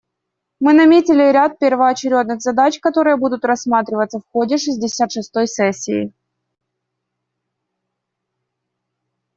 Мы 0.59 0.73
наметили 0.73 1.31
ряд 1.31 1.59
первоочередных 1.59 2.41
задач, 2.41 2.79
которые 2.79 3.17
будут 3.17 3.45
рассматриваться 3.45 4.17
в 4.17 4.23
ходе 4.31 4.57
шестьдесят 4.57 5.11
шестой 5.11 5.45
сессии. 5.47 6.11